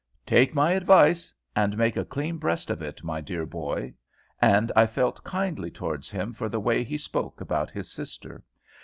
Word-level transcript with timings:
"Take 0.25 0.55
my 0.55 0.71
advice, 0.71 1.31
and 1.55 1.77
make 1.77 1.95
a 1.95 2.03
clean 2.03 2.37
breast 2.37 2.71
of 2.71 2.81
it, 2.81 3.03
my 3.03 3.21
dear 3.21 3.45
boy;" 3.45 3.93
and 4.41 4.71
I 4.75 4.87
felt 4.87 5.23
kindly 5.23 5.69
towards 5.69 6.09
him 6.09 6.33
for 6.33 6.49
the 6.49 6.59
way 6.59 6.83
he 6.83 6.97
spoke 6.97 7.39
about 7.39 7.69
his 7.69 7.91
sister. 7.91 8.43